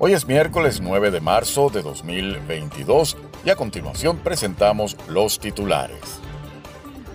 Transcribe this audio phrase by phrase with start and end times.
[0.00, 6.20] Hoy es miércoles 9 de marzo de 2022 y a continuación presentamos los titulares.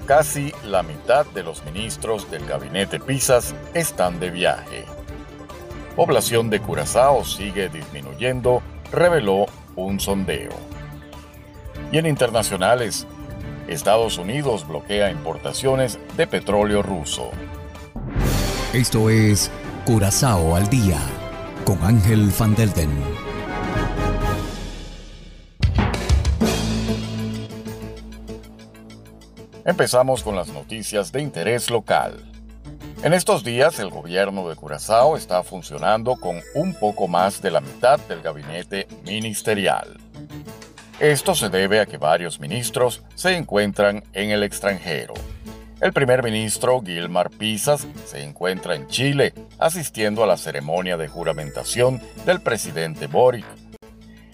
[0.05, 4.83] Casi la mitad de los ministros del gabinete Pisas están de viaje.
[5.95, 9.45] Población de Curazao sigue disminuyendo, reveló
[9.77, 10.51] un sondeo.
[11.89, 13.07] Y en internacionales,
[13.69, 17.31] Estados Unidos bloquea importaciones de petróleo ruso.
[18.73, 19.49] Esto es
[19.85, 20.99] Curazao al día
[21.65, 22.89] con Ángel Van Delden.
[29.65, 32.23] Empezamos con las noticias de interés local.
[33.03, 37.61] En estos días el gobierno de Curazao está funcionando con un poco más de la
[37.61, 39.97] mitad del gabinete ministerial.
[40.99, 45.13] Esto se debe a que varios ministros se encuentran en el extranjero.
[45.83, 52.01] El primer ministro Gilmar Pisas se encuentra en Chile asistiendo a la ceremonia de juramentación
[52.25, 53.43] del presidente Boric.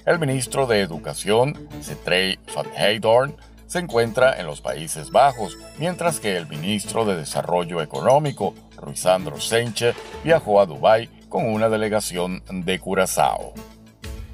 [0.06, 6.38] El ministro de Educación, Cetrey van Heydorn, se encuentra en los Países Bajos, mientras que
[6.38, 13.56] el ministro de Desarrollo Económico, Ruisandro Senche, viajó a Dubái con una delegación de Curazao.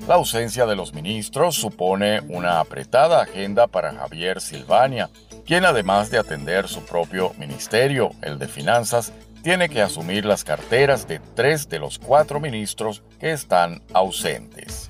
[0.06, 5.10] La ausencia de los ministros supone una apretada agenda para Javier Silvania,
[5.46, 11.08] quien además de atender su propio ministerio, el de Finanzas, tiene que asumir las carteras
[11.08, 14.90] de tres de los cuatro ministros que están ausentes.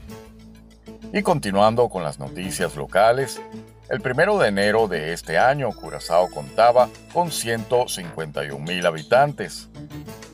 [1.12, 3.42] Y continuando con las noticias locales,
[3.90, 9.70] el primero de enero de este año Curazao contaba con 151 mil habitantes,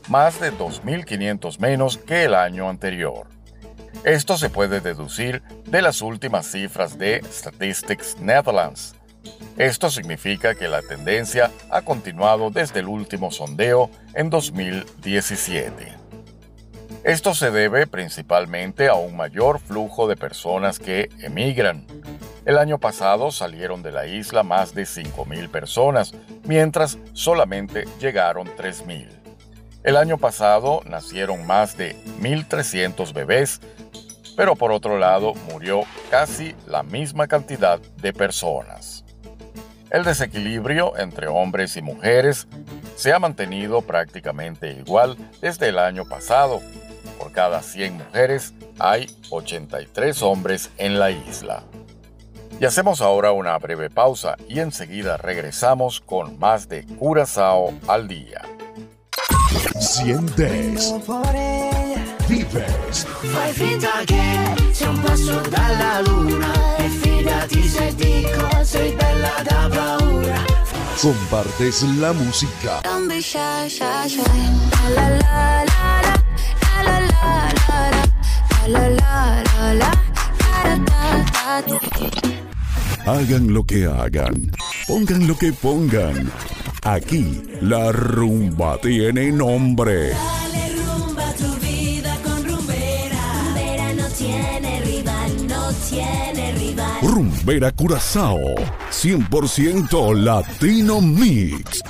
[0.08, 3.28] más de 2.500 menos que el año anterior.
[4.04, 8.96] Esto se puede deducir de las últimas cifras de Statistics Netherlands,
[9.58, 15.94] esto significa que la tendencia ha continuado desde el último sondeo en 2017.
[17.04, 21.86] Esto se debe principalmente a un mayor flujo de personas que emigran.
[22.46, 29.10] El año pasado salieron de la isla más de 5.000 personas, mientras solamente llegaron 3.000.
[29.84, 33.62] El año pasado nacieron más de 1.300 bebés,
[34.36, 39.04] pero por otro lado murió casi la misma cantidad de personas.
[39.92, 42.48] El desequilibrio entre hombres y mujeres
[42.96, 46.62] se ha mantenido prácticamente igual desde el año pasado.
[47.20, 51.64] Por cada 100 mujeres hay 83 hombres en la isla.
[52.58, 58.42] Y hacemos ahora una breve pausa y enseguida regresamos con más de Curazao al día.
[59.78, 60.94] Sientes.
[62.30, 63.08] Vives.
[78.70, 79.92] La la la
[83.08, 84.52] Hagan lo que hagan.
[84.88, 86.32] Pongan lo que pongan.
[86.84, 90.10] Aquí la rumba tiene nombre.
[90.10, 93.24] Dale rumba tu vida con rumbera.
[93.44, 96.71] Rumbera no tiene rival, no tiene rival.
[97.12, 98.40] Rumbera Curazao.
[98.90, 101.84] 100% Latino Mix.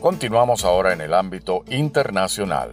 [0.00, 2.72] Continuamos ahora en el ámbito internacional.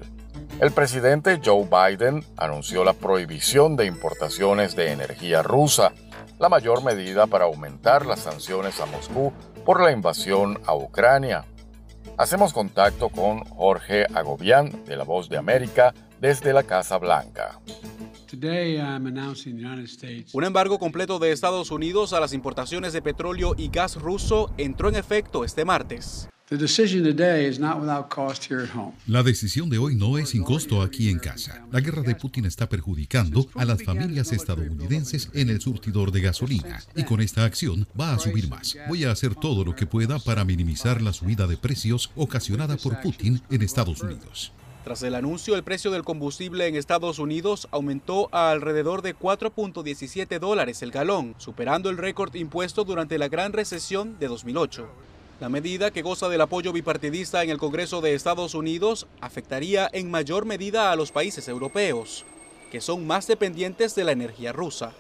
[0.62, 5.92] El presidente Joe Biden anunció la prohibición de importaciones de energía rusa,
[6.40, 9.34] la mayor medida para aumentar las sanciones a Moscú
[9.66, 11.44] por la invasión a Ucrania.
[12.18, 17.60] Hacemos contacto con Jorge Agobián de La Voz de América desde la Casa Blanca.
[20.32, 24.88] Un embargo completo de Estados Unidos a las importaciones de petróleo y gas ruso entró
[24.88, 26.30] en efecto este martes.
[29.08, 31.66] La decisión de hoy no es sin costo aquí en casa.
[31.74, 36.82] La guerra de Putin está perjudicando a las familias estadounidenses en el surtidor de gasolina
[36.96, 38.78] y con esta acción va a subir más.
[38.88, 43.02] Voy a hacer todo lo que pueda para minimizar la subida de precios ocasionada por
[43.02, 44.54] Putin en Estados Unidos.
[44.84, 50.40] Tras el anuncio, el precio del combustible en Estados Unidos aumentó a alrededor de 4.17
[50.40, 54.86] dólares el galón, superando el récord impuesto durante la gran recesión de 2008.
[55.40, 60.12] La medida, que goza del apoyo bipartidista en el Congreso de Estados Unidos, afectaría en
[60.12, 62.26] mayor medida a los países europeos,
[62.70, 64.92] que son más dependientes de la energía rusa.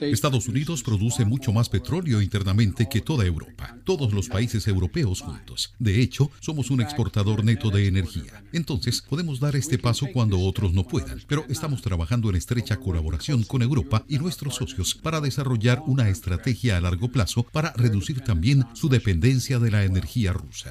[0.00, 5.74] Estados Unidos produce mucho más petróleo internamente que toda Europa, todos los países europeos juntos.
[5.80, 8.44] De hecho, somos un exportador neto de energía.
[8.52, 13.42] Entonces, podemos dar este paso cuando otros no puedan, pero estamos trabajando en estrecha colaboración
[13.42, 18.64] con Europa y nuestros socios para desarrollar una estrategia a largo plazo para reducir también
[18.74, 20.70] su dependencia de la energía rusa.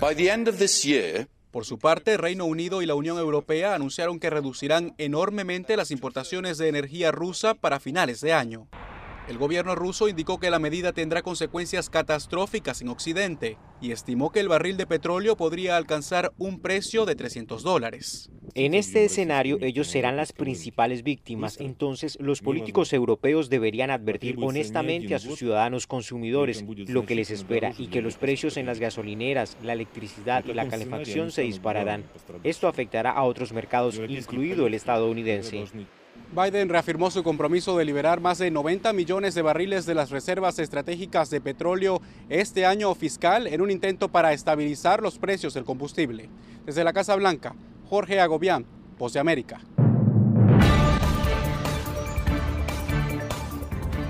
[1.51, 6.59] Por su parte, Reino Unido y la Unión Europea anunciaron que reducirán enormemente las importaciones
[6.59, 8.67] de energía rusa para finales de año.
[9.27, 14.39] El gobierno ruso indicó que la medida tendrá consecuencias catastróficas en Occidente y estimó que
[14.41, 18.29] el barril de petróleo podría alcanzar un precio de 300 dólares.
[18.59, 25.15] En este escenario ellos serán las principales víctimas, entonces los políticos europeos deberían advertir honestamente
[25.15, 29.55] a sus ciudadanos consumidores lo que les espera y que los precios en las gasolineras,
[29.63, 32.03] la electricidad y la calefacción se dispararán.
[32.43, 35.63] Esto afectará a otros mercados, incluido el estadounidense.
[36.33, 40.59] Biden reafirmó su compromiso de liberar más de 90 millones de barriles de las reservas
[40.59, 46.27] estratégicas de petróleo este año fiscal en un intento para estabilizar los precios del combustible.
[46.65, 47.55] Desde la Casa Blanca,
[47.89, 48.67] Jorge Agobián,
[48.99, 49.59] Voz de América.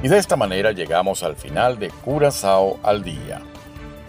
[0.04, 3.42] Y de esta manera llegamos al final de Curazao al Día.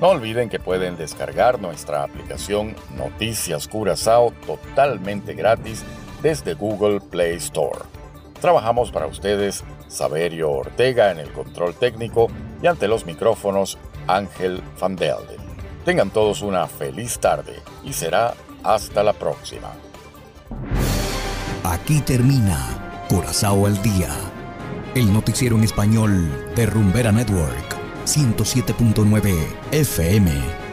[0.01, 5.85] No olviden que pueden descargar nuestra aplicación Noticias Curazao totalmente gratis
[6.21, 7.81] desde Google Play Store.
[8.41, 12.27] Trabajamos para ustedes Saberio Ortega en el control técnico
[12.61, 13.79] y ante los micrófonos
[14.09, 15.39] Ángel Van Delden.
[15.85, 18.35] Tengan todos una feliz tarde y será
[18.65, 19.71] hasta la próxima.
[21.65, 24.11] Aquí termina Curazao al Día,
[24.95, 27.77] el noticiero en español de Rumbera Network,
[28.07, 29.35] 107.9
[29.73, 30.70] FM.